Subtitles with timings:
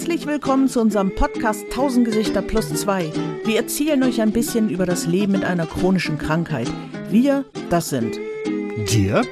[0.00, 3.12] Herzlich willkommen zu unserem Podcast 1000 Gesichter plus 2.
[3.44, 6.72] Wir erzählen euch ein bisschen über das Leben mit einer chronischen Krankheit.
[7.10, 8.18] Wir, das sind
[8.90, 9.28] Dirk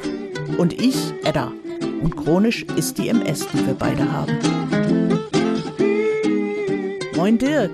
[0.58, 1.54] und ich, Edda.
[2.02, 4.38] Und chronisch ist die MS, die wir beide haben.
[7.16, 7.70] Moin Dirk.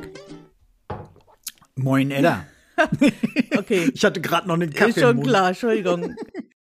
[1.74, 2.46] Moin Edda.
[3.58, 6.14] Okay, Ich hatte gerade noch einen Kaffee ist schon klar, Entschuldigung.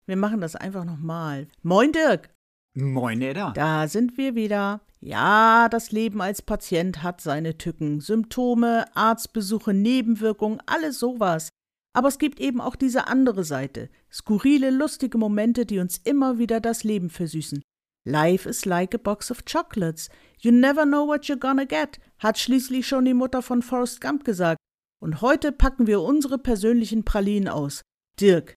[0.07, 1.47] Wir machen das einfach nochmal.
[1.61, 2.34] Moin Dirk.
[2.77, 3.51] Moin Edda.
[3.51, 4.81] Da sind wir wieder.
[4.99, 11.47] Ja, das Leben als Patient hat seine Tücken, Symptome, Arztbesuche, Nebenwirkungen, alles sowas.
[11.93, 16.59] Aber es gibt eben auch diese andere Seite, skurrile, lustige Momente, die uns immer wieder
[16.59, 17.61] das Leben versüßen.
[18.05, 20.09] Life is like a box of chocolates.
[20.39, 24.25] You never know what you're gonna get, hat schließlich schon die Mutter von Forrest Gump
[24.25, 24.57] gesagt.
[25.01, 27.83] Und heute packen wir unsere persönlichen Pralinen aus.
[28.19, 28.55] Dirk,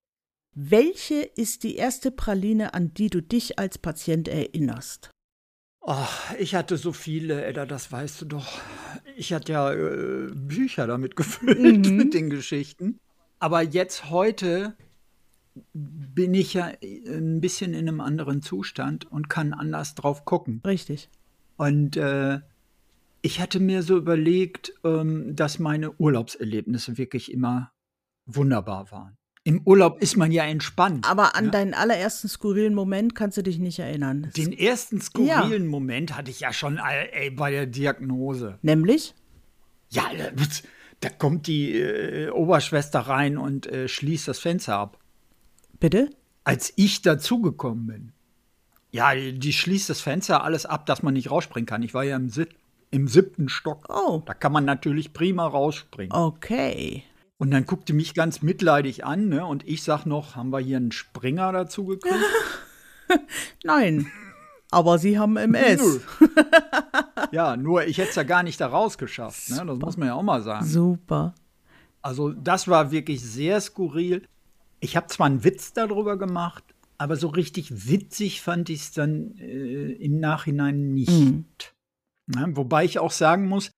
[0.54, 5.10] welche ist die erste Praline, an die du dich als Patient erinnerst?
[5.80, 8.60] Ach, ich hatte so viele, Edda, das weißt du doch.
[9.16, 11.96] Ich hatte ja äh, Bücher damit gefüllt Mhm.
[11.96, 12.98] mit den Geschichten.
[13.38, 14.76] Aber jetzt heute
[15.72, 20.60] bin ich ja ein bisschen in einem anderen Zustand und kann anders drauf gucken.
[20.64, 21.08] Richtig.
[21.56, 22.40] Und äh,
[23.22, 27.72] ich hatte mir so überlegt, ähm, dass meine Urlaubserlebnisse wirklich immer
[28.26, 29.17] wunderbar waren.
[29.48, 31.08] Im Urlaub ist man ja entspannt.
[31.08, 31.50] Aber an ne?
[31.50, 34.30] deinen allerersten skurrilen Moment kannst du dich nicht erinnern.
[34.36, 38.58] Den ersten skurrilen Moment hatte ich ja schon äh, ey, bei der Diagnose.
[38.60, 39.14] Nämlich?
[39.88, 40.02] Ja,
[41.00, 44.98] da- kommt die äh, Oberschwester rein und äh, schließt das Fenster ab.
[45.80, 46.10] Bitte?
[46.44, 48.12] Als ich dazugekommen bin.
[48.90, 51.82] Ja, die, die schließt das Fenster alles ab, dass man nicht rausspringen kann.
[51.82, 52.30] Ich war ja im,
[52.90, 53.86] im siebten Stock.
[53.88, 54.22] Oh.
[54.26, 56.12] Da kann man natürlich prima rausspringen.
[56.12, 57.04] Okay.
[57.38, 59.46] Und dann guckte mich ganz mitleidig an, ne?
[59.46, 62.16] Und ich sag noch, haben wir hier einen Springer dazu gekriegt?
[63.64, 64.10] Nein.
[64.70, 66.00] Aber sie haben MS.
[67.30, 69.64] Ja, nur ich hätte es ja gar nicht da rausgeschafft, ne?
[69.66, 70.64] Das muss man ja auch mal sagen.
[70.64, 71.34] Super.
[72.00, 74.26] Also, das war wirklich sehr skurril.
[74.80, 76.64] Ich habe zwar einen Witz darüber gemacht,
[76.96, 81.10] aber so richtig witzig fand ich es dann äh, im Nachhinein nicht.
[81.10, 81.44] Mhm.
[82.26, 82.56] Ne?
[82.56, 83.70] Wobei ich auch sagen muss,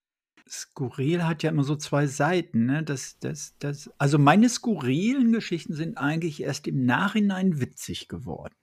[0.50, 2.66] skurril hat ja immer so zwei Seiten.
[2.66, 2.82] Ne?
[2.82, 8.54] Das, das, das, also meine skurrilen Geschichten sind eigentlich erst im Nachhinein witzig geworden.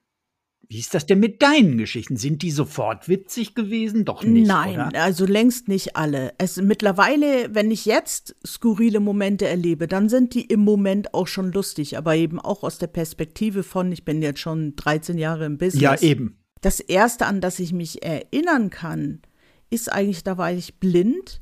[0.69, 2.17] Wie ist das denn mit deinen Geschichten?
[2.17, 4.03] Sind die sofort witzig gewesen?
[4.03, 5.01] Doch nicht, Nein, oder?
[5.01, 6.33] also längst nicht alle.
[6.39, 11.53] Es mittlerweile, wenn ich jetzt skurrile Momente erlebe, dann sind die im Moment auch schon
[11.53, 15.57] lustig, aber eben auch aus der Perspektive von, ich bin jetzt schon 13 Jahre im
[15.57, 15.81] Business.
[15.81, 16.37] Ja, eben.
[16.59, 19.21] Das erste, an das ich mich erinnern kann,
[19.69, 21.39] ist eigentlich, da war ich blind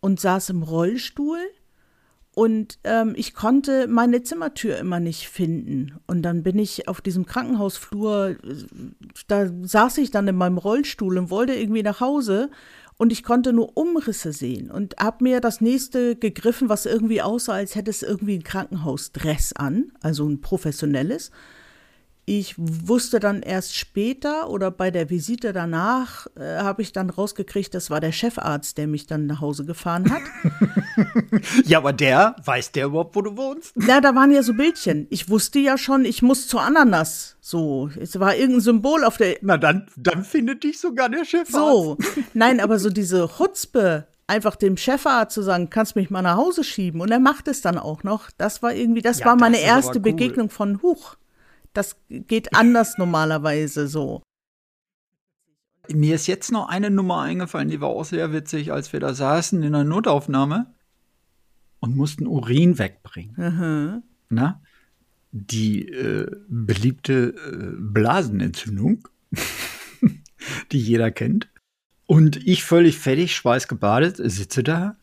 [0.00, 1.38] und saß im Rollstuhl
[2.38, 5.98] und ähm, ich konnte meine Zimmertür immer nicht finden.
[6.06, 8.36] Und dann bin ich auf diesem Krankenhausflur, äh,
[9.26, 12.48] da saß ich dann in meinem Rollstuhl und wollte irgendwie nach Hause
[12.96, 17.54] und ich konnte nur Umrisse sehen und habe mir das nächste gegriffen, was irgendwie aussah,
[17.54, 21.32] als hätte es irgendwie ein Krankenhausdress an, also ein professionelles.
[22.30, 27.72] Ich wusste dann erst später oder bei der Visite danach äh, habe ich dann rausgekriegt,
[27.72, 30.20] das war der Chefarzt, der mich dann nach Hause gefahren hat.
[31.64, 33.72] Ja, aber der, weiß der überhaupt, wo du wohnst?
[33.76, 35.06] Na, da waren ja so Bildchen.
[35.10, 37.36] Ich wusste ja schon, ich muss zur Ananas.
[37.40, 39.36] So, es war irgendein Symbol auf der.
[39.40, 41.48] Na, dann, dann findet dich sogar der Chef.
[41.48, 41.96] So,
[42.34, 46.64] nein, aber so diese Chutzpe, einfach dem Chefarzt zu sagen, kannst mich mal nach Hause
[46.64, 47.00] schieben.
[47.00, 48.30] Und er macht es dann auch noch.
[48.36, 50.02] Das war irgendwie, das Ja, war meine das erste cool.
[50.02, 51.16] Begegnung von Huch.
[51.78, 54.20] Das geht anders normalerweise so.
[55.88, 59.14] Mir ist jetzt noch eine Nummer eingefallen, die war auch sehr witzig, als wir da
[59.14, 60.74] saßen in der Notaufnahme
[61.78, 63.36] und mussten Urin wegbringen.
[63.36, 64.02] Mhm.
[64.28, 64.60] Na?
[65.30, 69.06] Die äh, beliebte äh, Blasenentzündung,
[70.72, 71.48] die jeder kennt.
[72.06, 74.96] Und ich völlig fertig, schweißgebadet, sitze da.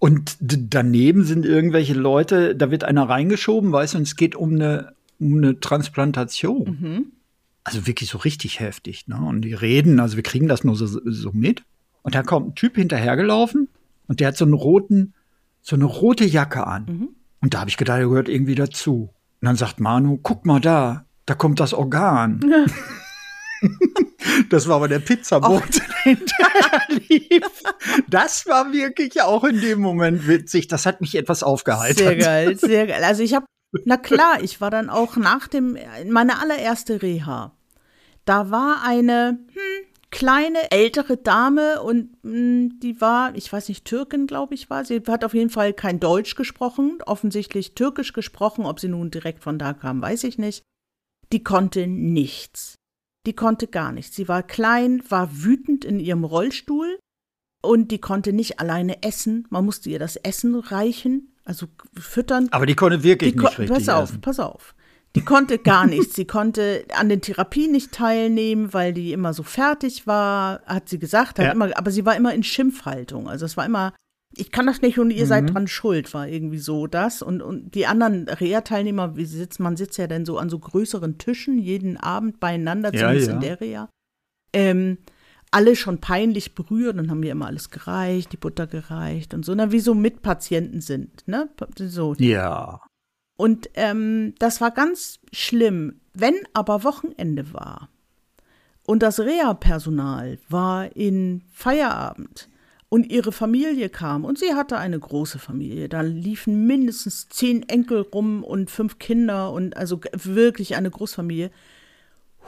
[0.00, 4.54] Und daneben sind irgendwelche Leute, da wird einer reingeschoben, weißt du, und es geht um
[4.54, 6.78] eine, um eine Transplantation.
[6.80, 7.12] Mhm.
[7.64, 9.16] Also wirklich so richtig heftig, ne?
[9.16, 11.62] Und die reden, also wir kriegen das nur so, so mit.
[12.02, 13.68] Und da kommt ein Typ hinterhergelaufen
[14.06, 15.14] und der hat so einen roten,
[15.62, 16.84] so eine rote Jacke an.
[16.84, 17.08] Mhm.
[17.40, 19.10] Und da habe ich gedacht, er gehört irgendwie dazu.
[19.40, 22.40] Und dann sagt Manu, guck mal da, da kommt das Organ.
[24.50, 27.62] das war aber der Pizzabote, der hinterher lief.
[28.08, 30.68] Das war wirklich auch in dem Moment witzig.
[30.68, 31.98] Das hat mich etwas aufgeheitert.
[31.98, 33.04] Sehr geil, sehr geil.
[33.04, 33.46] Also ich habe,
[33.84, 35.76] na klar, ich war dann auch nach dem,
[36.08, 37.56] meine allererste Reha.
[38.24, 44.26] Da war eine hm, kleine ältere Dame und hm, die war, ich weiß nicht, Türkin,
[44.26, 44.84] glaube ich, war.
[44.84, 48.64] Sie hat auf jeden Fall kein Deutsch gesprochen, offensichtlich Türkisch gesprochen.
[48.64, 50.62] Ob sie nun direkt von da kam, weiß ich nicht.
[51.32, 52.76] Die konnte nichts.
[53.26, 54.14] Die konnte gar nichts.
[54.14, 56.98] Sie war klein, war wütend in ihrem Rollstuhl
[57.62, 59.46] Und die konnte nicht alleine essen.
[59.50, 61.66] Man musste ihr das Essen reichen, also
[61.98, 62.48] füttern.
[62.50, 64.20] Aber die konnte wirklich Die nicht ko- richtig pass auf, essen.
[64.20, 64.74] pass auf.
[65.16, 66.16] Die konnte gar nichts.
[66.16, 70.98] Sie konnte an den Therapien nicht teilnehmen, weil die immer so fertig war, hat sie
[70.98, 71.38] gesagt.
[71.38, 71.52] Hat Ja.
[71.52, 73.28] immer, aber sie war immer in Schimpfhaltung.
[73.28, 73.92] Also es war immer,
[74.36, 75.28] ich kann das nicht und ihr Mhm.
[75.28, 77.22] seid dran schuld, war irgendwie so das.
[77.22, 81.16] Und, und die anderen Reha-Teilnehmer, wie sitzt, man sitzt ja dann so an so größeren
[81.18, 83.34] Tischen jeden Abend beieinander, Ja, zumindest ja.
[83.34, 83.88] in der Reha.
[84.52, 84.98] Ähm,
[85.50, 89.54] alle schon peinlich berührt und haben mir immer alles gereicht, die Butter gereicht und so,
[89.54, 91.48] na, wie so Mitpatienten sind, ne?
[91.78, 92.80] So, Ja.
[93.36, 96.00] und ähm, das war ganz schlimm.
[96.12, 97.88] Wenn aber Wochenende war
[98.86, 102.48] und das Reha-Personal war in Feierabend
[102.88, 108.00] und ihre Familie kam und sie hatte eine große Familie, da liefen mindestens zehn Enkel
[108.02, 111.50] rum und fünf Kinder und also wirklich eine Großfamilie.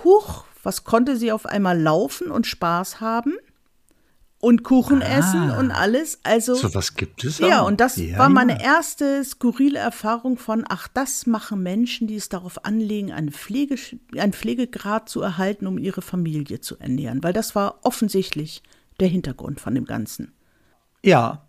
[0.04, 3.32] Huch, was konnte sie auf einmal laufen und Spaß haben
[4.38, 6.18] und Kuchen essen und alles?
[6.24, 7.68] Also So was gibt es ja, auch.
[7.68, 8.76] und das Ja, war meine ja.
[8.76, 13.76] erste skurrile Erfahrung von, ach, das machen Menschen, die es darauf anlegen, eine Pflege,
[14.18, 17.22] einen Pflegegrad zu erhalten, um ihre Familie zu ernähren.
[17.22, 18.62] Weil das war offensichtlich
[19.00, 20.32] der Hintergrund von dem Ganzen.
[21.04, 21.46] Ja.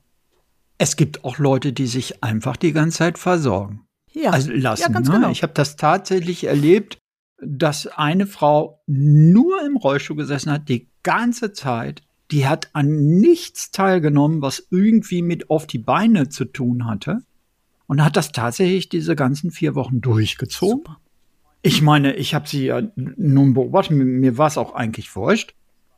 [0.77, 3.87] Es gibt auch Leute, die sich einfach die ganze Zeit versorgen.
[4.13, 4.81] Ja, also lassen.
[4.83, 5.15] ja ganz ne?
[5.15, 5.29] genau.
[5.31, 6.99] Ich habe das tatsächlich erlebt,
[7.39, 12.01] dass eine Frau nur im Rollstuhl gesessen hat, die ganze Zeit.
[12.31, 17.19] Die hat an nichts teilgenommen, was irgendwie mit auf die Beine zu tun hatte.
[17.85, 20.83] Und hat das tatsächlich diese ganzen vier Wochen durchgezogen.
[20.83, 20.99] Super.
[21.61, 25.53] Ich meine, ich habe sie ja nun beobachtet, mir, mir war es auch eigentlich wurscht.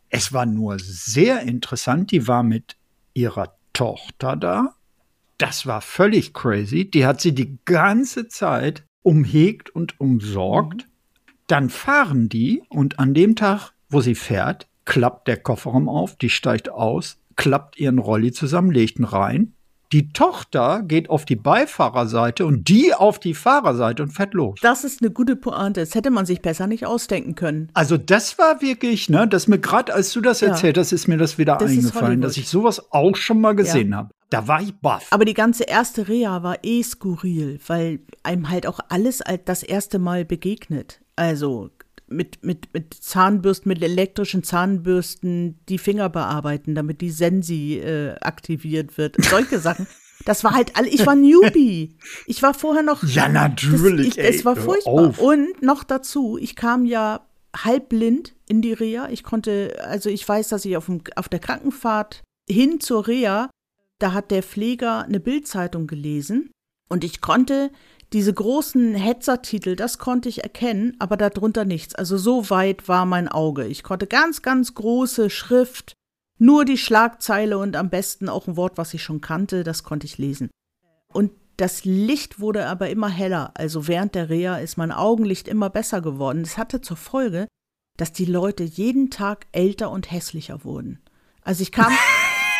[0.09, 2.75] Es war nur sehr interessant, die war mit
[3.13, 4.75] ihrer Tochter da.
[5.37, 6.89] Das war völlig crazy.
[6.89, 10.87] Die hat sie die ganze Zeit umhegt und umsorgt.
[11.49, 16.29] Dann fahren die und an dem Tag, wo sie fährt, klappt der Kofferraum auf, die
[16.29, 19.53] steigt aus, klappt ihren Rolli zusammen, legt ihn rein.
[19.91, 24.59] Die Tochter geht auf die Beifahrerseite und die auf die Fahrerseite und fährt los.
[24.61, 25.79] Das ist eine gute Pointe.
[25.79, 27.71] Das hätte man sich besser nicht ausdenken können.
[27.73, 30.49] Also das war wirklich, ne, dass mir gerade, als du das Ja.
[30.49, 33.95] erzählt hast, ist mir das wieder Das eingefallen, dass ich sowas auch schon mal gesehen
[33.95, 34.11] habe.
[34.29, 35.07] Da war ich baff.
[35.09, 39.63] Aber die ganze erste Reha war eh skurril, weil einem halt auch alles als das
[39.63, 41.01] erste Mal begegnet.
[41.19, 41.69] Also
[42.07, 48.97] mit, mit, mit Zahnbürsten, mit elektrischen Zahnbürsten die Finger bearbeiten, damit die Sensi äh, aktiviert
[48.97, 49.17] wird.
[49.23, 49.85] Solche Sachen.
[50.25, 51.97] Das war halt alle, ich war Newbie.
[52.25, 53.03] Ich war vorher noch.
[53.03, 55.19] Ja, natürlich, Das, ich, es ey, war hör furchtbar.
[55.19, 59.09] Und noch dazu, ich kam ja halbblind in die Reha.
[59.09, 63.49] Ich konnte, also ich weiß, dass ich auf, dem, auf der Krankenfahrt hin zur Reha,
[63.99, 66.51] da hat der Pfleger eine Bildzeitung gelesen
[66.89, 67.71] und ich konnte
[68.13, 71.93] diese großen Hetzertitel, das konnte ich erkennen, aber darunter nichts.
[71.95, 73.67] Also so weit war mein Auge.
[73.67, 75.93] Ich konnte ganz, ganz große Schrift,
[76.39, 80.07] nur die Schlagzeile und am besten auch ein Wort, was ich schon kannte, das konnte
[80.07, 80.49] ich lesen.
[81.13, 83.51] Und das Licht wurde aber immer heller.
[83.55, 86.43] Also während der Reha ist mein Augenlicht immer besser geworden.
[86.43, 87.47] Das hatte zur Folge,
[87.97, 90.99] dass die Leute jeden Tag älter und hässlicher wurden.
[91.41, 91.91] Also ich kam,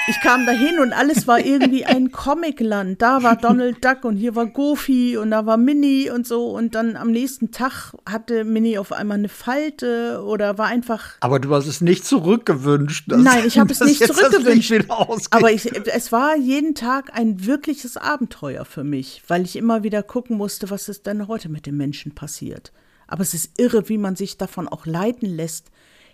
[0.09, 3.01] ich kam dahin und alles war irgendwie ein Comicland.
[3.01, 6.47] Da war Donald Duck und hier war Goofy und da war Minnie und so.
[6.47, 11.39] Und dann am nächsten Tag hatte Minnie auf einmal eine Falte oder war einfach Aber
[11.39, 13.07] du hast es nicht zurückgewünscht.
[13.07, 14.89] Nein, ich habe es nicht zurückgewünscht.
[14.89, 15.33] Ausgeht.
[15.33, 20.01] Aber ich, es war jeden Tag ein wirkliches Abenteuer für mich, weil ich immer wieder
[20.01, 22.71] gucken musste, was ist denn heute mit den Menschen passiert.
[23.07, 25.67] Aber es ist irre, wie man sich davon auch leiten lässt.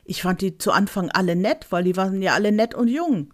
[0.04, 3.34] Ich fand die zu Anfang alle nett, weil die waren ja alle nett und jung,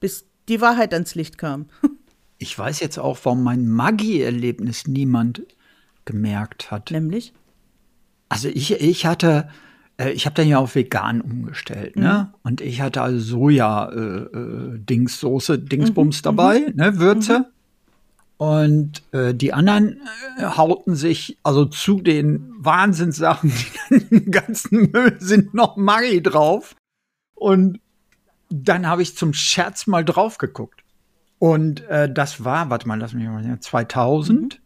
[0.00, 1.66] bis die Wahrheit ans Licht kam.
[2.38, 5.42] ich weiß jetzt auch, warum mein Maggi-Erlebnis niemand
[6.04, 6.90] gemerkt hat.
[6.90, 7.32] Nämlich,
[8.28, 9.48] Also ich, ich hatte,
[9.98, 12.32] äh, ich habe dann ja auf vegan umgestellt, ne?
[12.42, 17.50] Und ich hatte also Soja äh, äh, Dingssoße, Dingsbums dabei, ne, Würze.
[18.38, 20.00] Und äh, die anderen
[20.38, 23.50] äh, hauten sich also zu den Wahnsinnssachen,
[23.90, 26.76] die dann im ganzen Müll sind, noch Maggi drauf.
[27.34, 27.80] Und
[28.48, 30.82] dann habe ich zum Scherz mal drauf geguckt.
[31.38, 34.60] Und äh, das war, warte mal, lass mich mal sehen, 2000.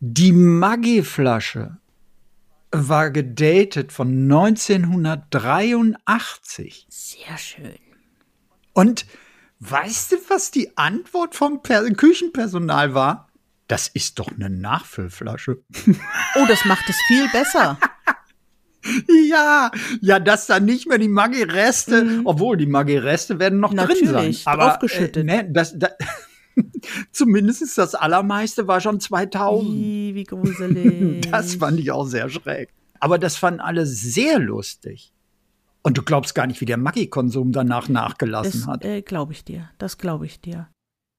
[0.00, 1.76] Die Maggi-Flasche
[2.72, 6.86] war gedatet von 1983.
[6.88, 7.78] sehr schön.
[8.72, 9.06] Und
[9.60, 13.28] weißt du, was die Antwort vom per Küchenpersonal war?
[13.68, 15.62] Das ist doch eine Nachfüllflasche.
[16.34, 17.78] Oh, das macht es viel besser.
[19.28, 19.70] ja,
[20.00, 23.98] ja, dass da nicht mehr die Maggi-Reste, obwohl die Maggi-Reste werden noch drin sein.
[23.98, 24.12] Mhm.
[24.12, 25.28] Natürlich, Aber draufgeschüttet.
[25.28, 25.88] Äh, ne, das, da,
[27.12, 29.74] zumindest das allermeiste war schon 2000.
[29.74, 31.26] Ih, wie gruselig.
[31.30, 32.70] Das fand ich auch sehr schräg.
[33.00, 35.12] Aber das fanden alle sehr lustig.
[35.82, 38.84] Und du glaubst gar nicht, wie der Maggi-Konsum danach nachgelassen das, hat.
[38.84, 39.70] Äh, glaube ich dir.
[39.78, 40.68] Das glaube ich dir.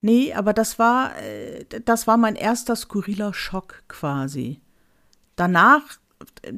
[0.02, 4.62] Nee, aber das war, äh, das war mein erster skurriler Schock quasi.
[5.36, 5.82] Danach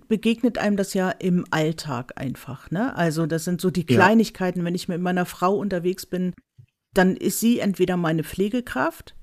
[0.08, 2.96] begegnet einem das ja im Alltag einfach, ne?
[2.96, 4.66] Also das sind so die Kleinigkeiten, ja.
[4.66, 6.34] wenn ich mit meiner Frau unterwegs bin,
[6.94, 9.16] dann ist sie entweder meine Pflegekraft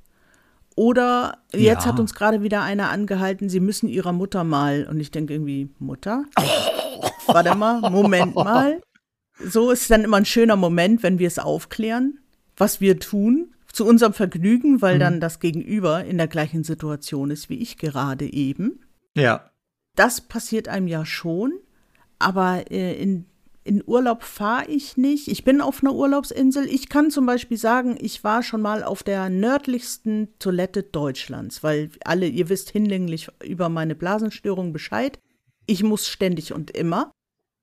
[0.74, 1.92] oder jetzt ja.
[1.92, 4.86] hat uns gerade wieder einer angehalten, sie müssen ihrer Mutter mal.
[4.88, 6.24] Und ich denke irgendwie, Mutter?
[7.26, 8.80] Warte mal, Moment mal.
[9.38, 12.20] So ist dann immer ein schöner Moment, wenn wir es aufklären,
[12.56, 15.00] was wir tun, zu unserem Vergnügen, weil mhm.
[15.00, 18.80] dann das Gegenüber in der gleichen Situation ist wie ich gerade eben.
[19.16, 19.50] Ja.
[19.94, 21.52] Das passiert einem ja schon,
[22.18, 23.26] aber äh, in
[23.64, 25.28] in Urlaub fahre ich nicht.
[25.28, 26.66] Ich bin auf einer Urlaubsinsel.
[26.66, 31.90] Ich kann zum Beispiel sagen, ich war schon mal auf der nördlichsten Toilette Deutschlands, weil
[32.04, 35.18] alle, ihr wisst hinlänglich über meine Blasenstörung Bescheid.
[35.66, 37.12] Ich muss ständig und immer.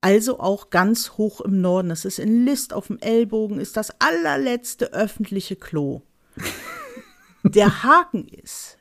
[0.01, 1.89] Also auch ganz hoch im Norden.
[1.89, 6.01] Das ist in List auf dem Ellbogen, ist das allerletzte öffentliche Klo.
[7.43, 8.77] Der Haken ist,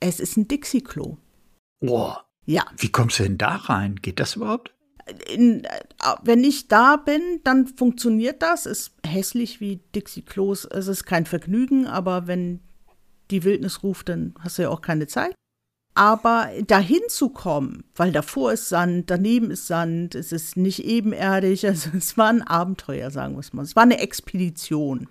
[0.00, 1.16] es ist ein Dixie-Klo.
[1.80, 2.27] Boah.
[2.48, 2.64] Ja.
[2.78, 3.96] Wie kommst du denn da rein?
[3.96, 4.72] Geht das überhaupt?
[5.32, 5.68] in, äh,
[6.22, 8.66] wenn ich da bin, dann funktioniert das.
[8.66, 10.64] Ist hässlich wie Dixie Klos.
[10.64, 12.60] Es ist kein Vergnügen, aber wenn
[13.30, 15.34] die Wildnis ruft, dann hast du ja auch keine Zeit.
[15.94, 21.66] Aber dahin zu kommen, weil davor ist Sand, daneben ist Sand, es ist nicht ebenerdig,
[21.66, 23.62] also es war ein Abenteuer, sagen wir es mal.
[23.62, 25.08] Es war eine Expedition.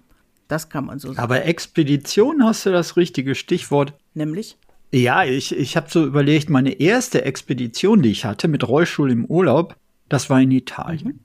[0.47, 1.19] Das kann man so sagen.
[1.19, 3.93] Aber Expedition hast du das richtige Stichwort.
[4.13, 4.57] Nämlich?
[4.91, 9.25] Ja, ich, ich habe so überlegt, meine erste Expedition, die ich hatte mit Rollstuhl im
[9.25, 9.75] Urlaub,
[10.07, 11.07] das war in Italien.
[11.07, 11.19] Mhm.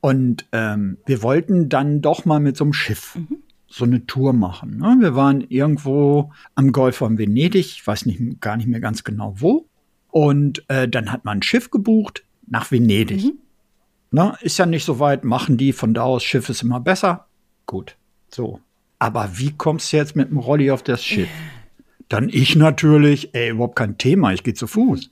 [0.00, 3.42] Und ähm, wir wollten dann doch mal mit so einem Schiff mhm.
[3.68, 4.78] so eine Tour machen.
[4.78, 4.96] Ne?
[5.00, 9.34] Wir waren irgendwo am Golf von Venedig, ich weiß nicht, gar nicht mehr ganz genau
[9.38, 9.66] wo.
[10.10, 13.24] Und äh, dann hat man ein Schiff gebucht nach Venedig.
[13.24, 13.38] Mhm.
[14.10, 17.26] Na, ist ja nicht so weit, machen die von da aus, Schiff ist immer besser.
[17.66, 17.96] Gut,
[18.28, 18.60] so.
[18.98, 21.28] Aber wie kommst du jetzt mit dem Rolli auf das Schiff?
[22.10, 25.10] Dann ich natürlich, ey, überhaupt kein Thema, ich gehe zu Fuß.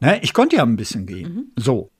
[0.00, 1.34] Ne, ich konnte ja ein bisschen gehen.
[1.34, 1.44] Mhm.
[1.56, 1.90] So.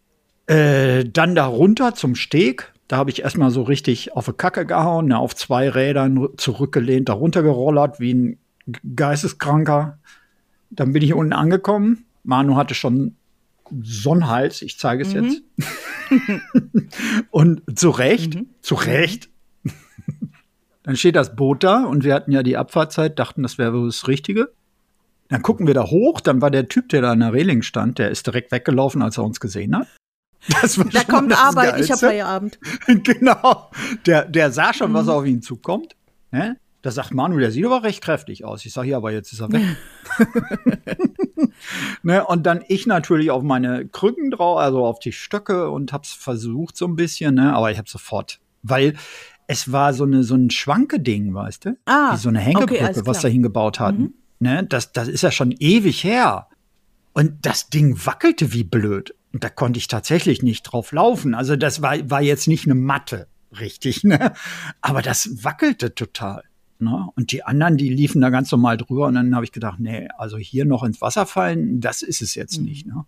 [0.46, 2.72] Äh, dann da runter zum Steg.
[2.88, 7.10] Da habe ich erstmal so richtig auf die Kacke gehauen, ne, auf zwei Rädern zurückgelehnt,
[7.10, 8.38] da runtergerollert wie ein
[8.96, 9.98] Geisteskranker.
[10.70, 12.06] Dann bin ich unten angekommen.
[12.24, 13.16] Manu hatte schon
[13.82, 15.24] Sonnenhals, ich zeige es mhm.
[15.24, 15.42] jetzt.
[17.30, 18.46] und zu Recht, mhm.
[18.62, 19.28] zu Recht.
[20.88, 24.08] Dann steht das Boot da und wir hatten ja die Abfahrtzeit, dachten, das wäre das
[24.08, 24.54] Richtige.
[25.28, 27.98] Dann gucken wir da hoch, dann war der Typ, der da an der Reling stand,
[27.98, 29.86] der ist direkt weggelaufen, als er uns gesehen hat.
[30.62, 31.84] Das war da kommt Arbeit, Geilste.
[31.84, 32.58] ich habe Feierabend.
[33.04, 33.70] genau.
[34.06, 34.94] Der, der sah schon, mhm.
[34.94, 35.94] was auf ihn zukommt.
[36.30, 36.56] Ne?
[36.80, 38.64] Da sagt Manu, der sieht aber recht kräftig aus.
[38.64, 39.62] Ich sage, ja, aber jetzt ist er weg.
[42.02, 42.24] ne?
[42.24, 46.78] Und dann ich natürlich auf meine Krücken drauf, also auf die Stöcke und hab's versucht
[46.78, 47.52] so ein bisschen, ne?
[47.52, 48.94] aber ich habe sofort, weil
[49.48, 51.78] es war so eine so ein schwanke Ding, weißt du?
[51.86, 54.02] Ah, Wie so eine Hängebrücke, okay, was da hingebaut hatten.
[54.02, 54.14] Mhm.
[54.40, 54.64] Ne?
[54.64, 56.48] Das, das ist ja schon ewig her.
[57.14, 59.14] Und das Ding wackelte wie blöd.
[59.32, 61.34] Und da konnte ich tatsächlich nicht drauf laufen.
[61.34, 63.26] Also das war, war jetzt nicht eine Matte,
[63.58, 64.34] richtig, ne?
[64.82, 66.44] Aber das wackelte total.
[66.78, 67.08] Ne?
[67.16, 69.06] Und die anderen, die liefen da ganz normal drüber.
[69.06, 72.34] Und dann habe ich gedacht, nee, also hier noch ins Wasser fallen, das ist es
[72.34, 72.64] jetzt mhm.
[72.66, 72.86] nicht.
[72.86, 73.06] Ne?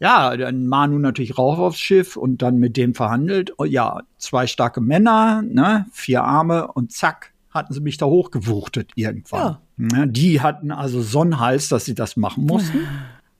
[0.00, 3.52] Ja, dann Manu natürlich rauf aufs Schiff und dann mit dem verhandelt.
[3.58, 5.86] Oh, ja, zwei starke Männer, ne?
[5.92, 9.58] vier Arme und zack, hatten sie mich da hochgewuchtet irgendwann.
[9.78, 9.98] Ja.
[9.98, 12.80] Ja, die hatten also Sonnenhals, dass sie das machen mussten.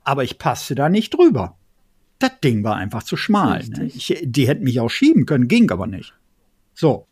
[0.05, 1.57] Aber ich passte da nicht drüber
[2.19, 3.65] das Ding war einfach zu schmal.
[3.69, 3.85] Ne?
[3.87, 6.15] Ich, die hätten mich auch schieben können, ging aber nicht.
[6.75, 7.07] So.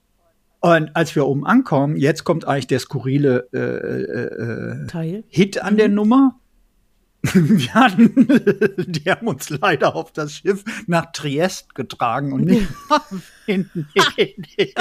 [0.60, 3.58] Und als wir oben ankommen, jetzt kommt eigentlich der skurrile äh,
[4.98, 5.94] äh, äh Hit an der mhm.
[5.94, 6.40] Nummer.
[7.34, 8.26] wir hatten,
[8.86, 13.10] die haben uns leider auf das Schiff nach Triest getragen und nicht nach
[13.46, 14.74] Venedig.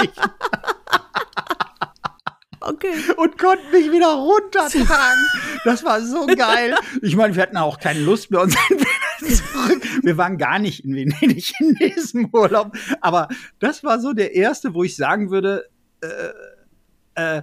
[2.60, 2.94] Okay.
[3.16, 5.26] Und konnten mich wieder runtertragen.
[5.64, 6.74] Das war so geil.
[7.02, 9.82] Ich meine, wir hatten auch keine Lust mehr, uns zurück.
[10.02, 12.76] Wir waren gar nicht in Venedig in diesem Urlaub.
[13.00, 13.28] Aber
[13.60, 15.68] das war so der erste, wo ich sagen würde,
[16.00, 17.42] äh, äh,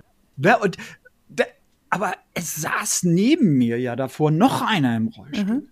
[0.62, 0.78] und,
[1.94, 5.46] aber es saß neben mir ja davor noch einer im Rollstuhl.
[5.46, 5.70] Mhm.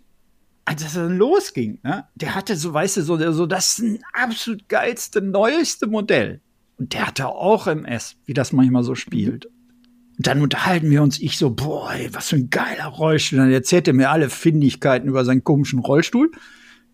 [0.66, 2.06] Als es dann losging, ne?
[2.13, 6.42] der hatte so, weißt du, so, so das absolut geilste, neueste Modell.
[6.78, 9.48] Und der hatte auch MS, wie das manchmal so spielt.
[9.48, 13.40] Und dann unterhalten wir uns, ich so, boah, ey, was für ein geiler Rollstuhl.
[13.40, 16.30] Dann erzählt er mir alle Findigkeiten über seinen komischen Rollstuhl.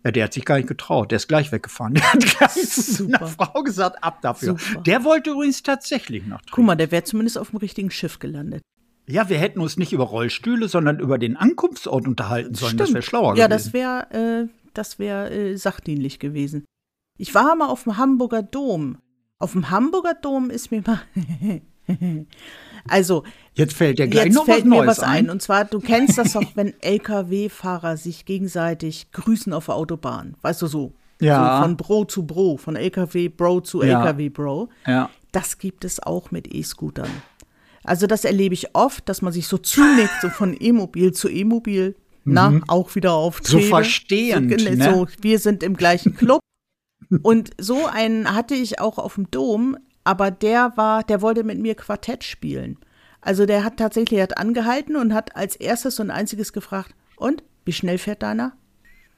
[0.04, 1.10] Ja, der hat sich gar nicht getraut.
[1.10, 1.92] Der ist gleich weggefahren.
[1.96, 4.56] Der hat gleich zu einer Frau gesagt, ab dafür.
[4.56, 4.80] Super.
[4.80, 6.40] Der wollte übrigens tatsächlich noch.
[6.50, 8.62] Guck mal, der wäre zumindest auf dem richtigen Schiff gelandet.
[9.08, 12.70] Ja, wir hätten uns nicht über Rollstühle, sondern über den Ankunftsort unterhalten sollen.
[12.70, 12.80] Stimmt.
[12.80, 13.72] Das wäre schlauer ja, gewesen.
[13.74, 16.64] Ja, das wäre äh, das wär, äh, sachdienlich gewesen.
[17.18, 18.98] Ich war mal auf dem Hamburger Dom.
[19.38, 21.00] Auf dem Hamburger Dom ist mir mal.
[22.88, 23.24] also.
[23.54, 25.26] Jetzt fällt dir gleich jetzt noch fällt was mir Neues was ein.
[25.26, 25.30] ein.
[25.30, 30.36] Und zwar, du kennst das doch, wenn LKW-Fahrer sich gegenseitig grüßen auf der Autobahn.
[30.42, 30.92] Weißt du so?
[31.20, 31.56] Ja.
[31.56, 34.00] So von Bro zu Bro, von LKW-Bro zu Ja.
[34.00, 34.68] LKW-Bro.
[34.86, 35.10] Ja.
[35.32, 37.10] Das gibt es auch mit E-Scootern.
[37.88, 41.96] Also das erlebe ich oft, dass man sich so zunickt, so von E-Mobil zu E-Mobil.
[42.24, 43.46] Na, auch wieder auf Mhm.
[43.46, 44.84] So verstehend, So, ne?
[44.84, 46.40] so, wir sind im gleichen Club.
[47.22, 51.58] Und so einen hatte ich auch auf dem Dom, aber der war, der wollte mit
[51.58, 52.76] mir Quartett spielen.
[53.22, 57.72] Also der hat tatsächlich hat angehalten und hat als erstes und einziges gefragt, und, wie
[57.72, 58.52] schnell fährt deiner?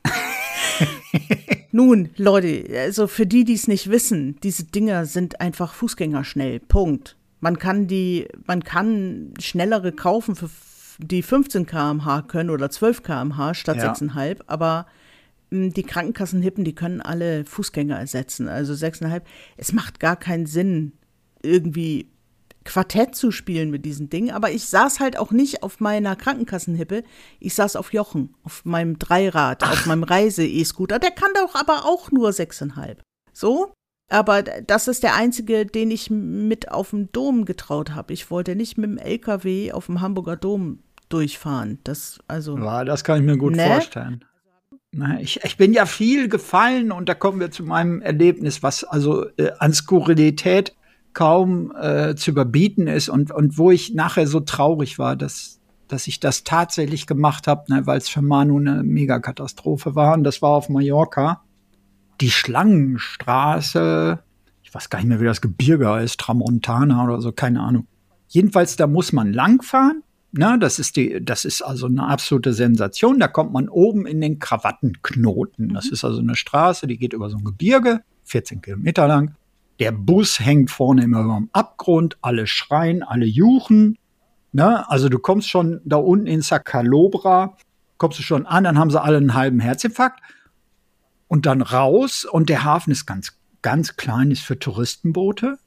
[1.72, 6.60] Nun, Leute, also für die, die es nicht wissen, diese Dinger sind einfach Fußgängerschnell.
[6.60, 7.16] Punkt.
[7.40, 10.50] Man kann die, man kann schnellere kaufen für
[10.98, 13.92] die 15 km/h können oder 12 km/h statt Ja.
[13.92, 14.86] 6,5, aber
[15.50, 18.48] mh, die Krankenkassenhippen, die können alle Fußgänger ersetzen.
[18.48, 19.22] Also 6,5.
[19.56, 20.92] Es macht gar keinen Sinn,
[21.42, 22.10] irgendwie
[22.64, 27.04] Quartett zu spielen mit diesen Dingen, aber ich saß halt auch nicht auf meiner Krankenkassenhippe.
[27.38, 30.98] Ich saß auf Jochen, auf meinem Dreirad, auf meinem Reise-E-Scooter.
[30.98, 33.02] Der kann doch aber auch nur sechseinhalb.
[33.32, 33.72] So?
[34.10, 38.12] Aber das ist der einzige, den ich mit auf dem Dom getraut habe.
[38.12, 41.78] Ich wollte nicht mit dem LKW auf dem Hamburger Dom durchfahren.
[41.84, 42.58] Das, also.
[42.58, 43.66] Ja, das kann ich mir gut Ne?
[43.66, 44.24] vorstellen.
[45.20, 49.26] Ich, ich bin ja viel gefallen und da kommen wir zu meinem Erlebnis, was also
[49.36, 50.74] äh, an Skurrilität
[51.12, 56.08] kaum äh, zu überbieten ist und, und wo ich nachher so traurig war, dass, dass
[56.08, 60.14] ich das tatsächlich gemacht habe, ne, weil es für Manu eine Megakatastrophe war.
[60.14, 61.42] Und das war auf Mallorca.
[62.20, 64.22] Die Schlangenstraße,
[64.62, 67.86] ich weiß gar nicht mehr, wie das Gebirge heißt, Tramontana oder so, keine Ahnung.
[68.28, 70.02] Jedenfalls, da muss man langfahren.
[70.32, 73.18] Ne, das ist die, das ist also eine absolute Sensation.
[73.18, 75.74] Da kommt man oben in den Krawattenknoten.
[75.74, 79.34] Das ist also eine Straße, die geht über so ein Gebirge, 14 Kilometer lang.
[79.80, 83.98] Der Bus hängt vorne immer über dem Abgrund, alle schreien, alle juchen.
[84.52, 84.88] Ne?
[84.88, 87.56] Also du kommst schon da unten in Sacalobra,
[87.98, 90.20] kommst du schon an, dann haben sie alle einen halben Herzinfarkt
[91.30, 95.58] und dann raus und der Hafen ist ganz, ganz klein, ist für Touristenboote.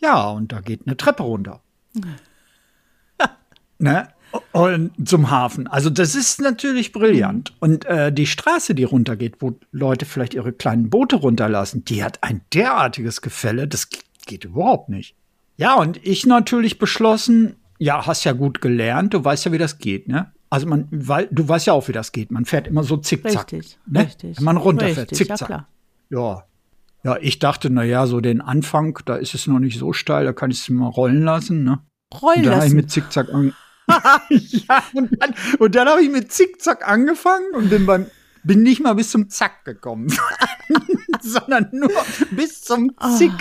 [0.00, 1.62] Ja, und da geht eine Treppe runter.
[3.78, 4.08] ne?
[4.52, 5.66] Und zum Hafen.
[5.66, 7.54] Also das ist natürlich brillant.
[7.58, 12.22] Und äh, die Straße, die runtergeht, wo Leute vielleicht ihre kleinen Boote runterlassen, die hat
[12.22, 13.88] ein derartiges Gefälle, das
[14.26, 15.16] geht überhaupt nicht.
[15.56, 19.78] Ja, und ich natürlich beschlossen, ja, hast ja gut gelernt, du weißt ja, wie das
[19.78, 20.32] geht, ne?
[20.54, 22.30] Also man, weil du weißt ja auch, wie das geht.
[22.30, 23.52] Man fährt immer so zickzack.
[23.52, 24.04] Richtig, ne?
[24.04, 24.38] richtig.
[24.38, 25.48] Wenn man runterfährt, Richtig, ja zickzack.
[25.48, 25.68] klar.
[26.10, 26.44] Ja.
[27.02, 30.24] Ja, ich dachte, na ja, so den Anfang, da ist es noch nicht so steil,
[30.24, 31.80] da kann ich es mal rollen lassen, ne?
[32.22, 32.76] Rollen Und da habe ich lassen.
[32.76, 33.52] mit Zickzack an
[34.30, 38.06] ja, und dann, und dann habe ich mit Zickzack angefangen und bin beim
[38.44, 40.06] bin nicht mal bis zum Zack gekommen,
[41.20, 41.90] sondern nur
[42.30, 43.32] bis zum Zick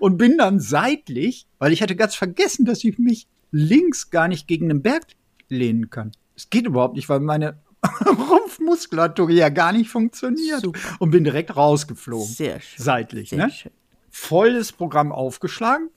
[0.00, 4.46] und bin dann seitlich, weil ich hatte ganz vergessen, dass ich mich links gar nicht
[4.46, 5.04] gegen den Berg
[5.48, 6.12] lehnen kann.
[6.38, 7.58] Es geht überhaupt nicht, weil meine
[8.06, 10.78] Rumpfmuskulatur ja gar nicht funktioniert Super.
[11.00, 12.26] und bin direkt rausgeflogen.
[12.26, 12.84] Sehr schön.
[12.84, 13.50] Seitlich, Sehr ne?
[13.50, 13.72] schön.
[14.08, 15.90] volles Programm aufgeschlagen.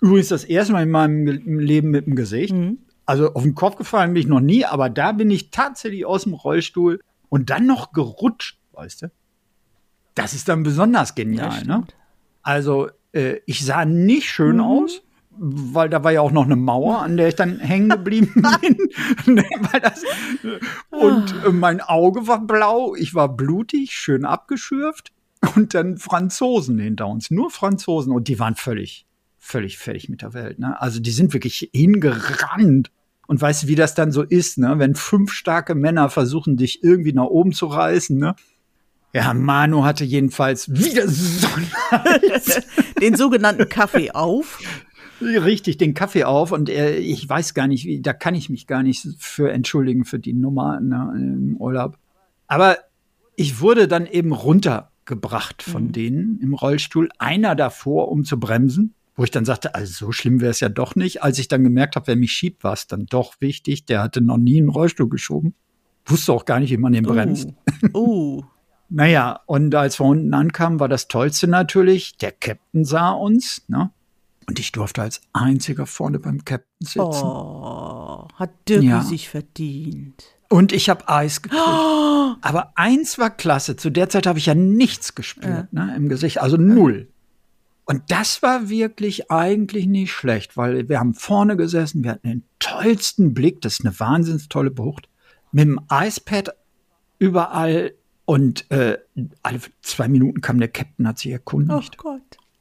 [0.00, 1.26] Übrigens das erste Mal in meinem
[1.60, 2.52] Leben mit dem Gesicht.
[2.52, 2.78] Mhm.
[3.06, 6.24] Also auf den Kopf gefallen bin ich noch nie, aber da bin ich tatsächlich aus
[6.24, 9.10] dem Rollstuhl und dann noch gerutscht, weißt du?
[10.16, 11.56] Das ist dann besonders Ja, genial, ne?
[11.56, 11.94] stimmt.
[12.42, 14.62] Also äh, ich sah nicht schön Mhm.
[14.62, 15.02] aus,
[15.38, 19.34] weil da war ja auch noch eine Mauer, an der ich dann hängen geblieben bin.
[19.34, 19.44] Ne,
[20.90, 25.12] und äh, mein Auge war blau, ich war blutig, schön abgeschürft.
[25.54, 28.12] Und dann Franzosen hinter uns, nur Franzosen.
[28.12, 30.58] Und die waren völlig, völlig fertig mit der Welt.
[30.58, 30.80] Ne?
[30.80, 32.90] Also die sind wirklich hingerannt.
[33.28, 34.74] Und weißt du, wie das dann so ist, ne?
[34.78, 38.18] wenn fünf starke Männer versuchen, dich irgendwie nach oben zu reißen.
[38.18, 38.34] Ne?
[39.12, 41.46] Ja, Manu hatte jedenfalls wieder so
[43.00, 44.60] Den sogenannten Kaffee auf.
[45.20, 48.66] Richtig den Kaffee auf und er, ich weiß gar nicht, wie, da kann ich mich
[48.66, 51.98] gar nicht für entschuldigen für die Nummer ne, im Urlaub.
[52.46, 52.78] Aber
[53.36, 59.24] ich wurde dann eben runtergebracht von denen im Rollstuhl, einer davor, um zu bremsen, wo
[59.24, 61.22] ich dann sagte, also so schlimm wäre es ja doch nicht.
[61.22, 63.84] Als ich dann gemerkt habe, wer mich schiebt, war es dann doch wichtig.
[63.84, 65.54] Der hatte noch nie einen Rollstuhl geschoben.
[66.06, 67.48] Wusste auch gar nicht, wie man den bremst.
[67.94, 67.98] Uh.
[67.98, 68.42] uh.
[68.90, 73.90] Naja, und als wir unten ankamen, war das Tollste natürlich, der Captain sah uns, ne?
[74.48, 77.00] Und ich durfte als einziger vorne beim Captain sitzen.
[77.00, 79.02] Oh, hat Dirk Ja.
[79.02, 80.24] sich verdient.
[80.48, 81.62] Und ich habe Eis gekriegt.
[82.40, 83.76] Aber eins war klasse.
[83.76, 87.08] Zu der Zeit habe ich ja nichts gespürt ne, im Gesicht, also null.
[87.84, 92.44] Und das war wirklich eigentlich nicht schlecht, weil wir haben vorne gesessen, wir hatten den
[92.58, 95.08] tollsten Blick, das ist eine wahnsinns tolle Bucht,
[95.52, 96.54] mit dem Eispad
[97.18, 97.92] überall
[98.24, 98.98] Und äh,
[99.42, 102.18] alle zwei Minuten kam der Captain, hat sich erkundigt, oh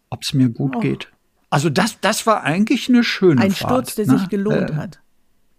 [0.10, 0.80] ob es mir gut oh.
[0.80, 1.10] geht.
[1.49, 4.19] Also das, das war eigentlich eine schöne Ein Fahrt, Sturz, der ne?
[4.19, 4.99] sich gelohnt äh, hat.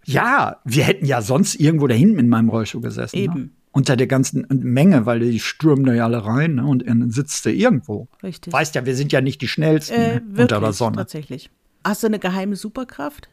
[0.05, 3.17] Ja, wir hätten ja sonst irgendwo da hinten in meinem Rollstuhl gesessen.
[3.17, 3.23] Ne?
[3.23, 3.39] Eben.
[3.41, 3.49] Ne?
[3.71, 6.65] Unter der ganzen Menge, weil die stürmen da ja alle rein ne?
[6.65, 8.07] und dann sitzt du irgendwo.
[8.23, 8.51] Richtig.
[8.51, 10.21] Weißt ja, wir sind ja nicht die schnellsten Äh, ne?
[10.25, 10.97] wirklich, unter der Sonne.
[10.97, 11.49] tatsächlich.
[11.83, 13.29] Hast du eine geheime Superkraft?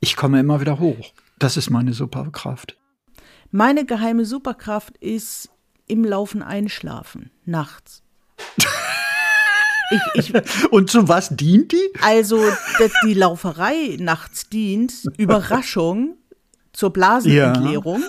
[0.00, 1.12] Ich komme immer wieder hoch.
[1.38, 2.76] Das ist meine Superkraft.
[3.50, 5.48] Meine geheime Superkraft ist
[5.86, 8.02] im Laufen einschlafen, nachts.
[10.14, 11.90] Ich, ich, Und zu was dient die?
[12.02, 12.40] also,
[12.78, 16.16] dass die Lauferei nachts dient, Überraschung
[16.72, 18.02] zur Blasenentleerung.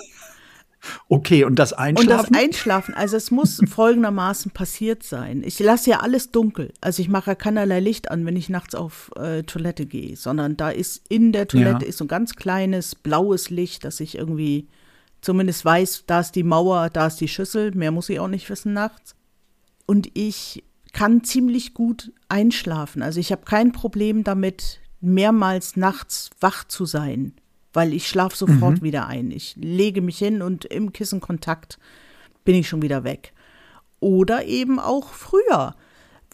[1.08, 2.32] Okay, und das Und Einschlafen?
[2.32, 5.42] das Einschlafen, also es muss folgendermaßen passiert sein.
[5.44, 6.72] Ich lasse ja alles dunkel.
[6.80, 10.56] Also ich mache ja keinerlei Licht an, wenn ich nachts auf äh, Toilette gehe, sondern
[10.56, 11.88] da ist in der Toilette Ja.
[11.88, 14.68] ist so ein ganz kleines blaues Licht, dass ich irgendwie
[15.22, 17.72] zumindest weiß, da ist die Mauer, da ist die Schüssel.
[17.74, 19.16] Mehr muss ich auch nicht wissen nachts.
[19.86, 20.62] Und ich
[20.96, 23.02] kann ziemlich gut einschlafen.
[23.02, 27.34] Also ich habe kein Problem damit, mehrmals nachts wach zu sein,
[27.74, 29.30] weil ich schlafe sofort wieder ein.
[29.30, 31.78] Ich lege mich hin und im Kissenkontakt
[32.46, 33.34] bin ich schon wieder weg.
[34.00, 35.76] Oder eben auch früher,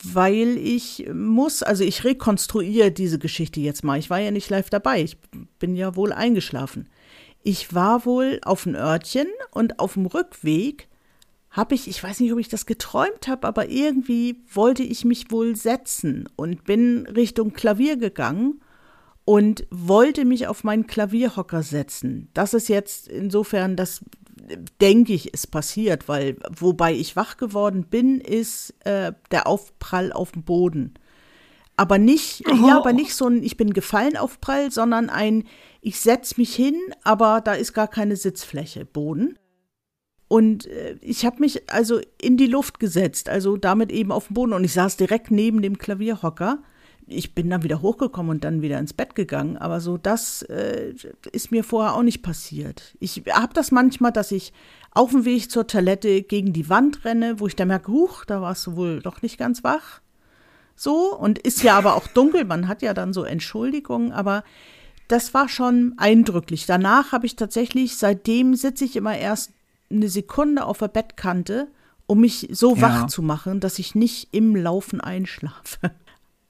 [0.00, 3.98] weil ich muss, also ich rekonstruiere diese Geschichte jetzt mal.
[3.98, 5.18] Ich war ja nicht live dabei, ich
[5.58, 6.88] bin ja wohl eingeschlafen.
[7.42, 10.86] Ich war wohl auf dem Örtchen und auf dem Rückweg
[11.52, 15.30] habe ich, ich weiß nicht, ob ich das geträumt habe, aber irgendwie wollte ich mich
[15.30, 18.62] wohl setzen und bin Richtung Klavier gegangen
[19.26, 22.28] und wollte mich auf meinen Klavierhocker setzen.
[22.32, 24.00] Das ist jetzt insofern, das
[24.48, 30.10] äh, denke ich, ist passiert, weil wobei ich wach geworden bin, ist äh, der Aufprall
[30.10, 30.94] auf dem Boden.
[31.76, 35.44] Aber nicht, ja, aber nicht so ein, ich bin gefallen Aufprall, sondern ein,
[35.82, 39.38] ich setz mich hin, aber da ist gar keine Sitzfläche, Boden.
[40.32, 44.34] Und äh, ich habe mich also in die Luft gesetzt, also damit eben auf dem
[44.34, 44.54] Boden.
[44.54, 46.62] Und ich saß direkt neben dem Klavierhocker.
[47.06, 49.58] Ich bin dann wieder hochgekommen und dann wieder ins Bett gegangen.
[49.58, 50.94] Aber so, das äh,
[51.32, 52.96] ist mir vorher auch nicht passiert.
[52.98, 54.54] Ich habe das manchmal, dass ich
[54.92, 58.40] auf dem Weg zur Toilette gegen die Wand renne, wo ich dann merke, huch, da
[58.40, 60.00] warst du wohl doch nicht ganz wach.
[60.76, 64.44] So, und ist ja aber auch dunkel, man hat ja dann so Entschuldigungen, aber
[65.08, 66.64] das war schon eindrücklich.
[66.64, 69.50] Danach habe ich tatsächlich, seitdem sitze ich immer erst
[69.92, 71.68] eine Sekunde auf der Bettkante,
[72.06, 72.82] um mich so Ja.
[72.82, 75.92] wach zu machen, dass ich nicht im Laufen einschlafe.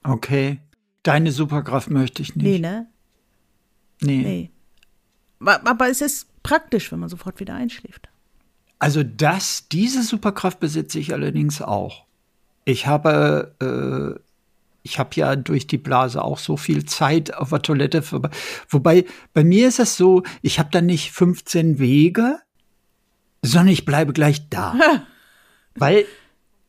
[0.05, 0.61] Okay.
[1.05, 2.61] Deine Superkraft möchte ich Nee, nicht.
[2.63, 2.87] ne?
[4.01, 4.23] Nee.
[4.23, 4.51] Nee.
[5.41, 8.09] Aber, aber es ist praktisch, wenn man sofort wieder einschläft.
[8.79, 12.05] Also das, diese Superkraft besitze ich allerdings auch.
[12.65, 14.21] Ich habe, äh,
[14.85, 18.03] ich habe ja durch die Blase auch so viel Zeit auf der Toilette.
[18.69, 22.41] Wobei bei mir ist es so, ich habe dann nicht 15 Wege,
[23.43, 24.75] sondern ich bleibe gleich da,
[25.75, 26.07] weil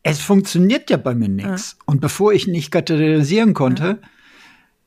[0.02, 1.78] es funktioniert ja bei mir nichts.
[1.86, 4.00] Und bevor ich nicht katheterisieren konnte,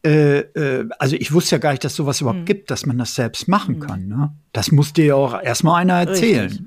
[0.05, 3.15] äh, äh, also ich wusste ja gar nicht, dass sowas überhaupt gibt, dass man das
[3.15, 4.09] selbst machen kann.
[4.09, 4.33] Ne?
[4.53, 6.49] Das musste ja auch erstmal einer erzählen.
[6.49, 6.67] Richtig.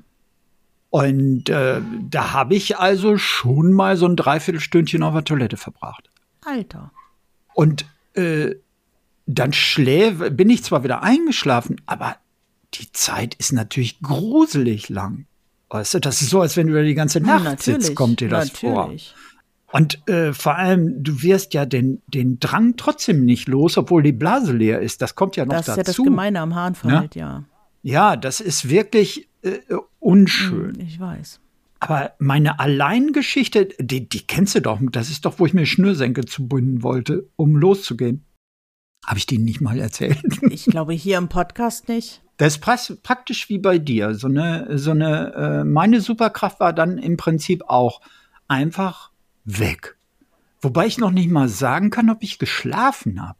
[0.90, 1.80] Und äh,
[2.10, 6.10] da habe ich also schon mal so ein Dreiviertelstündchen auf der Toilette verbracht.
[6.44, 6.90] Alter.
[7.54, 8.56] Und äh,
[9.26, 12.16] dann schläf, bin ich zwar wieder eingeschlafen, aber
[12.74, 15.26] die Zeit ist natürlich gruselig lang.
[15.70, 18.28] Weißt du, das ist so, als wenn du da die ganze Nacht sitzt, kommt dir
[18.28, 18.82] das vor.
[18.86, 19.14] natürlich.
[19.72, 24.12] Und äh, vor allem, du wirst ja den, den Drang trotzdem nicht los, obwohl die
[24.12, 25.00] Blase leer ist.
[25.00, 26.02] Das kommt ja noch Das ist ja das dazu.
[26.02, 27.44] Gemeine am Harnverhalt, ja.
[27.82, 29.58] ja, das ist wirklich äh,
[30.00, 30.74] unschön.
[30.74, 31.38] Hm, Ich weiß.
[31.78, 34.80] Aber meine Alleingeschichte, die, die kennst du doch.
[34.90, 38.24] Das ist doch, wo ich mir Schnürsenkel zubinden wollte, um loszugehen.
[39.04, 40.20] Habe ich die nicht mal erzählt?
[40.50, 42.22] Ich glaube, hier im Podcast nicht.
[42.36, 44.14] Das ist praktisch wie bei dir.
[44.14, 48.00] So eine, so eine, äh, meine Superkraft war dann im Prinzip auch
[48.48, 49.10] einfach
[49.44, 49.96] weg.
[50.62, 53.38] Wobei ich noch nicht mal sagen kann, ob ich geschlafen habe.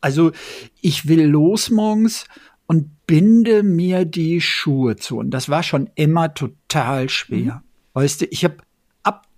[0.00, 0.32] Also
[0.80, 2.24] ich will los morgens
[2.66, 5.18] und binde mir die Schuhe zu.
[5.18, 7.62] Und das war schon immer total schwer.
[7.92, 8.66] Weißt du, ich habe ab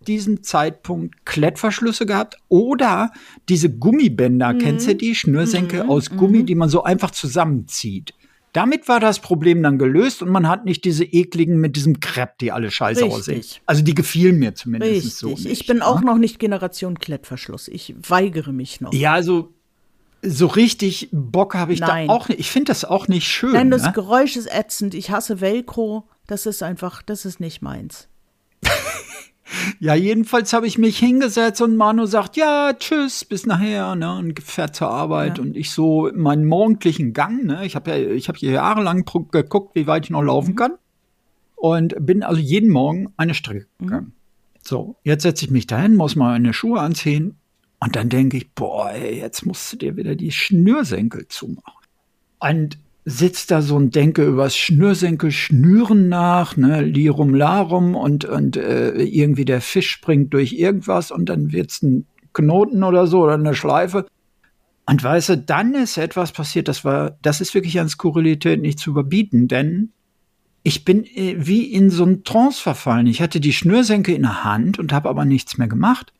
[0.08, 3.12] diesem Zeitpunkt Klettverschlüsse gehabt oder
[3.48, 5.14] diese Gummibänder, kennst du die?
[5.14, 8.14] Schnürsenkel aus Gummi, die man so einfach zusammenzieht.
[8.52, 12.34] Damit war das Problem dann gelöst und man hat nicht diese ekligen mit diesem Crepe,
[12.40, 13.18] die alle scheiße Richtig.
[13.18, 13.44] aussehen.
[13.64, 15.14] Also die gefielen mir zumindest Richtig.
[15.14, 15.28] so.
[15.28, 16.06] Nicht, ich bin auch ne?
[16.06, 17.68] noch nicht Generation Klettverschluss.
[17.68, 18.92] Ich weigere mich noch.
[18.92, 19.54] Ja, also
[20.22, 22.08] so richtig Bock habe ich Nein.
[22.08, 22.40] da auch nicht.
[22.40, 23.52] Ich finde das auch nicht schön.
[23.52, 23.92] Nein, das ne?
[23.92, 24.94] Geräusch ist ätzend.
[24.94, 26.06] Ich hasse Velcro.
[26.26, 28.08] Das ist einfach, das ist nicht meins.
[29.80, 34.40] Ja, jedenfalls habe ich mich hingesetzt und Manu sagt, ja, tschüss, bis nachher, ne, und
[34.40, 35.44] fährt zur Arbeit Ja.
[35.44, 39.86] und ich so meinen morgendlichen Gang, ne, ich habe ja, ich habe jahrelang geguckt, wie
[39.86, 40.26] weit ich noch Mhm.
[40.26, 40.72] laufen kann
[41.56, 43.84] und bin also jeden Morgen eine Strecke Mhm.
[43.86, 44.12] gegangen.
[44.62, 47.36] So, jetzt setze ich mich dahin, muss mal meine Schuhe anziehen
[47.80, 51.84] und dann denke ich, boah, ey, jetzt musst du dir wieder die Schnürsenkel zumachen.
[52.38, 58.56] Und sitzt da so und denke übers Schnürsenkel schnüren nach, ne, Lirum Larum und, und
[58.56, 63.34] äh, irgendwie der Fisch springt durch irgendwas und dann wird's ein Knoten oder so oder
[63.34, 64.06] eine Schleife.
[64.86, 68.78] Und weißt du, dann ist etwas passiert, das war, das ist wirklich an Skurrilität nicht
[68.78, 69.90] zu überbieten, denn
[70.62, 73.06] ich bin äh, wie in so einen Trance verfallen.
[73.06, 76.12] Ich hatte die Schnürsenkel in der Hand und habe aber nichts mehr gemacht.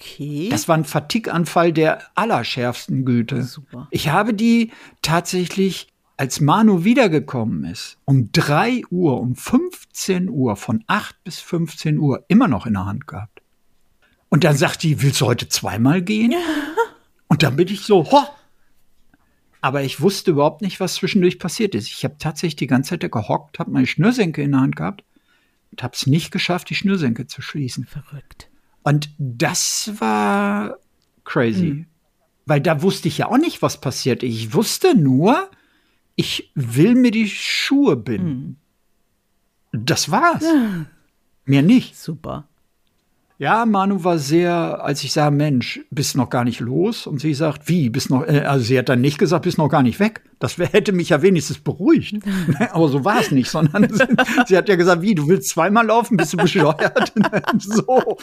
[0.00, 0.48] Okay.
[0.50, 3.42] Das war ein Fatigue-Anfall der allerschärfsten Güte.
[3.42, 3.86] Super.
[3.90, 10.82] Ich habe die tatsächlich, als Manu wiedergekommen ist, um 3 Uhr, um 15 Uhr, von
[10.86, 13.42] 8 bis 15 Uhr, immer noch in der Hand gehabt.
[14.30, 16.34] Und dann sagt die, willst du heute zweimal gehen?
[17.28, 18.22] Und dann bin ich so, ho!
[19.60, 21.88] Aber ich wusste überhaupt nicht, was zwischendurch passiert ist.
[21.88, 25.04] Ich habe tatsächlich die ganze Zeit da gehockt, habe meine Schnürsenkel in der Hand gehabt
[25.72, 27.84] und habe es nicht geschafft, die Schnürsenkel zu schließen.
[27.84, 28.49] Verrückt.
[28.82, 30.78] Und das war
[31.24, 31.66] crazy.
[31.66, 31.86] Mhm.
[32.46, 34.22] Weil da wusste ich ja auch nicht, was passiert.
[34.22, 35.50] Ich wusste nur,
[36.16, 38.58] ich will mir die Schuhe binden.
[39.72, 40.44] Das war's.
[41.44, 41.96] Mehr nicht.
[41.96, 42.48] Super.
[43.40, 47.06] Ja, Manu war sehr, als ich sah, Mensch, bist noch gar nicht los?
[47.06, 49.70] Und sie sagt, wie, bist noch, äh, also sie hat dann nicht gesagt, bist noch
[49.70, 50.20] gar nicht weg.
[50.38, 52.16] Das hätte mich ja wenigstens beruhigt.
[52.72, 54.04] Aber so war es nicht, sondern sie,
[54.46, 57.14] sie hat ja gesagt, wie, du willst zweimal laufen, bist du bescheuert?
[57.58, 58.18] so.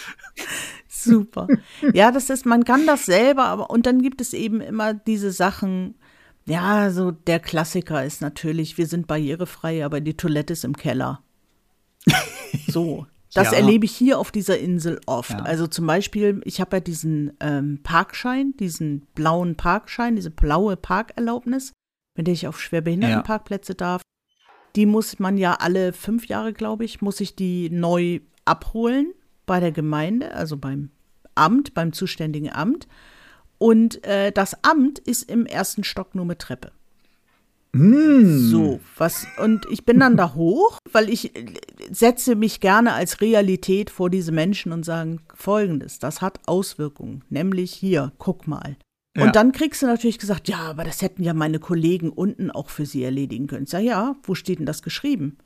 [0.88, 1.47] Super.
[1.95, 5.32] Ja, das ist, man kann das selber, aber und dann gibt es eben immer diese
[5.32, 5.95] Sachen.
[6.45, 11.23] Ja, so der Klassiker ist natürlich, wir sind barrierefrei, aber die Toilette ist im Keller.
[12.67, 13.08] So.
[13.38, 13.60] Das Ja.
[13.60, 15.32] erlebe ich hier auf dieser Insel oft.
[15.32, 15.39] Ja.
[15.43, 21.73] Also zum Beispiel, ich habe ja diesen ähm, Parkschein, diesen blauen Parkschein, diese blaue Parkerlaubnis,
[22.15, 24.02] mit der ich auf Schwerbehindertenparkplätze darf.
[24.76, 29.13] Die muss man ja alle fünf Jahre, glaube ich, muss ich die neu abholen
[29.45, 30.89] bei der Gemeinde, also beim
[31.36, 32.88] Amt, beim zuständigen Amt.
[33.60, 36.71] Und äh, das Amt ist im ersten Stock nur mit Treppe.
[38.49, 41.45] So, was, und ich bin dann da hoch, weil ich äh,
[41.91, 47.71] setze mich gerne als Realität vor diese Menschen und sagen folgendes, das hat Auswirkungen, nämlich
[47.71, 48.77] hier, guck mal.
[49.15, 49.25] Ja.
[49.25, 52.69] Und dann kriegst du natürlich gesagt, ja, aber das hätten ja meine Kollegen unten auch
[52.69, 53.63] für sie erledigen können.
[53.63, 55.38] Ich sag, ja, wo steht denn das geschrieben?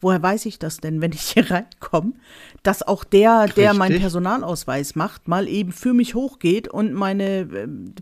[0.00, 2.12] Woher weiß ich das denn, wenn ich hier reinkomme,
[2.62, 3.98] dass auch der, der meinen.
[3.98, 7.94] Personalausweis macht, mal eben für mich hochgeht und meine ähm,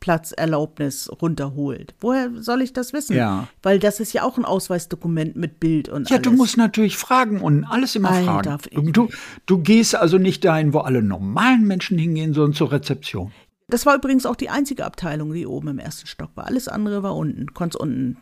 [0.00, 1.94] Parkplatzerlaubnis runterholt?
[2.00, 3.16] Woher soll ich das wissen?
[3.16, 3.48] Ja.
[3.62, 6.24] Weil das ist ja auch ein Ausweisdokument mit Bild und Ja, alles.
[6.24, 8.92] du musst natürlich fragen und alles immer Alter, fragen.
[8.92, 9.08] Du,
[9.46, 13.32] du gehst also nicht dahin, wo alle normalen Menschen hingehen, sondern zur Rezeption.
[13.68, 16.46] Das war übrigens auch die einzige Abteilung, die oben im ersten Stock war.
[16.46, 17.52] Alles andere war unten.
[17.52, 18.16] Konntest unten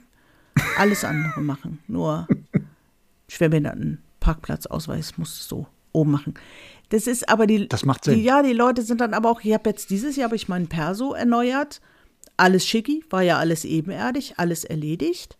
[0.78, 1.80] alles andere machen.
[1.87, 2.26] Nur
[3.28, 6.34] Schwerbehinderten Parkplatzausweis musstest du oben machen.
[6.88, 7.68] Das ist aber die.
[7.68, 8.14] Das macht Sinn.
[8.14, 9.40] Die, ja, die Leute sind dann aber auch.
[9.42, 11.80] Ich habe jetzt dieses Jahr habe ich meinen Perso erneuert.
[12.36, 15.36] Alles schicki, war ja alles ebenerdig, alles erledigt.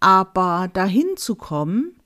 [0.00, 1.96] Aber dahin zu kommen,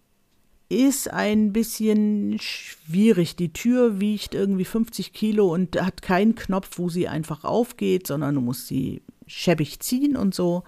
[0.71, 3.35] ist ein bisschen schwierig.
[3.35, 8.37] Die Tür wiegt irgendwie 50 Kilo und hat keinen Knopf, wo sie einfach aufgeht, sondern
[8.37, 10.63] du musst sie schäbig ziehen und so.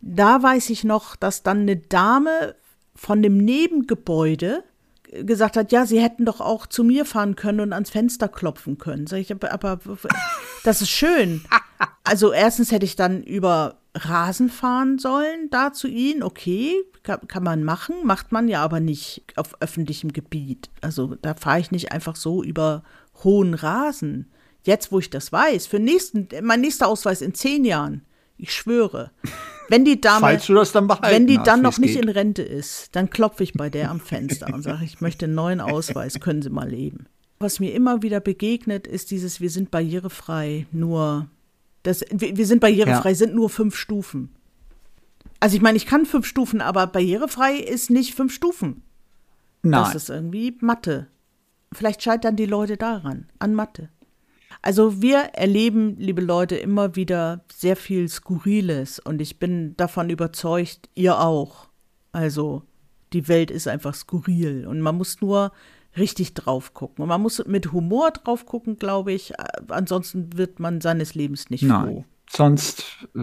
[0.00, 2.54] Da weiß ich noch, dass dann eine Dame
[2.94, 4.62] von dem Nebengebäude
[5.12, 8.78] gesagt hat, ja, sie hätten doch auch zu mir fahren können und ans Fenster klopfen
[8.78, 9.06] können.
[9.06, 9.78] Sag ich, aber, aber
[10.64, 11.44] das ist schön.
[12.04, 17.42] Also erstens hätte ich dann über Rasen fahren sollen, da zu ihnen, okay, kann, kann
[17.42, 20.70] man machen, macht man ja aber nicht auf öffentlichem Gebiet.
[20.80, 22.82] Also da fahre ich nicht einfach so über
[23.22, 24.30] hohen Rasen.
[24.64, 28.04] Jetzt, wo ich das weiß, für nächsten, mein nächster Ausweis in zehn Jahren,
[28.36, 29.10] ich schwöre,
[29.72, 32.04] wenn die Dame, Falls du das dann behalten wenn die hast, dann noch nicht geht.
[32.04, 35.34] in Rente ist, dann klopfe ich bei der am Fenster und sage, ich möchte einen
[35.34, 37.06] neuen Ausweis, können Sie mal leben.
[37.38, 41.26] Was mir immer wieder begegnet, ist dieses, wir sind barrierefrei, nur,
[41.82, 43.14] das, wir, wir sind barrierefrei, Ja.
[43.16, 44.30] sind nur fünf Stufen.
[45.40, 48.82] Also ich meine, ich kann fünf Stufen, aber barrierefrei ist nicht fünf Stufen.
[49.62, 49.96] Das Nein.
[49.96, 51.08] ist irgendwie Mathe.
[51.72, 53.88] Vielleicht scheitern die Leute daran, an Mathe.
[54.62, 60.88] Also wir erleben, liebe Leute, immer wieder sehr viel Skurriles und ich bin davon überzeugt,
[60.94, 61.68] ihr auch.
[62.12, 62.62] Also
[63.12, 65.52] die Welt ist einfach skurril und man muss nur
[65.96, 67.02] richtig drauf gucken.
[67.02, 69.32] Und man muss mit Humor drauf gucken, glaube ich.
[69.32, 69.36] Äh,
[69.68, 71.84] Ansonsten wird man seines Lebens nicht Nein.
[71.86, 72.04] froh.
[72.30, 73.18] Sonst äh,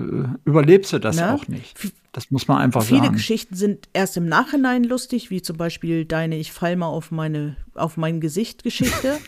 [0.46, 1.34] überlebst du das Ne?
[1.34, 1.76] auch nicht.
[2.12, 3.14] Das muss man einfach Viele sagen.
[3.14, 7.56] Geschichten sind erst im Nachhinein lustig, wie zum Beispiel deine Ich fall mal auf meine
[7.74, 9.18] auf mein Gesicht Geschichte.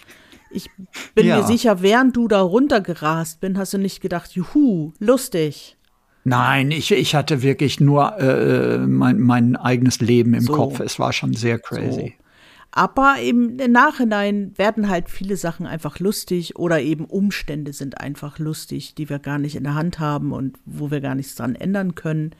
[0.54, 0.70] Ich
[1.16, 1.38] bin Ja.
[1.38, 5.78] mir sicher, während du da runtergerast bin, hast du nicht gedacht, juhu, lustig.
[6.24, 10.54] Nein, ich, ich hatte wirklich nur äh, mein, mein eigenes Leben im So.
[10.54, 10.80] Kopf.
[10.80, 12.16] Es war schon sehr crazy.
[12.74, 18.96] Aber im Nachhinein werden halt viele Sachen einfach lustig oder eben Umstände sind einfach lustig,
[18.96, 21.96] die wir gar nicht in der Hand haben und wo wir gar nichts dran ändern
[21.96, 22.32] können.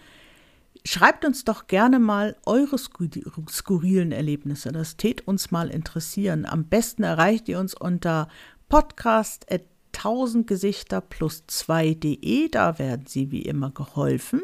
[0.84, 4.72] Schreibt uns doch gerne mal eure sku- skurrilen Erlebnisse.
[4.72, 6.46] Das tät uns mal interessieren.
[6.46, 8.28] Am besten erreicht ihr uns unter
[8.68, 9.46] podcast
[9.94, 12.50] 1000 Gesichter plus 2.de.
[12.50, 14.42] Da werden sie wie immer geholfen.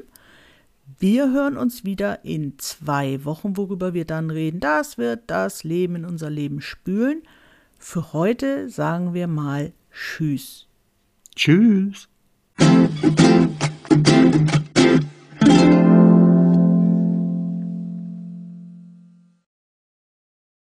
[1.00, 4.60] Wir hören uns wieder in zwei Wochen, worüber wir dann reden.
[4.60, 7.24] Das wird das Leben in unser Leben spülen.
[7.80, 10.68] Für heute sagen wir mal Tschüss.
[11.36, 12.08] Tschüss.